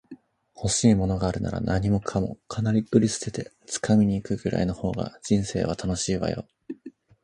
[0.55, 6.47] 欲しいものがあるなら、何もかもかなぐり捨てて掴みに行くぐらいの方が人生は楽しいわよ